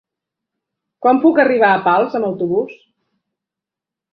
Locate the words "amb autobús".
2.21-2.75